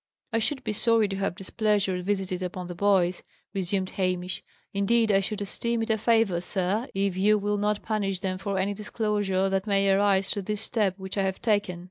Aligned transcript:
"I 0.33 0.39
should 0.39 0.63
be 0.63 0.73
sorry 0.73 1.07
to 1.09 1.15
have 1.17 1.35
displeasure 1.35 2.01
visited 2.01 2.41
upon 2.41 2.65
the 2.65 2.73
boys," 2.73 3.21
resumed 3.53 3.91
Hamish. 3.91 4.41
"Indeed, 4.73 5.11
I 5.11 5.19
should 5.19 5.41
esteem 5.43 5.83
it 5.83 5.91
a 5.91 5.97
favour, 5.99 6.41
sir, 6.41 6.87
if 6.95 7.15
you 7.15 7.37
will 7.37 7.59
not 7.59 7.83
punish 7.83 8.19
them 8.21 8.39
for 8.39 8.57
any 8.57 8.73
disclosure 8.73 9.47
that 9.47 9.67
may 9.67 9.91
arise 9.91 10.31
through 10.31 10.41
this 10.49 10.61
step 10.61 10.97
which 10.97 11.19
I 11.19 11.21
have 11.25 11.39
taken. 11.39 11.79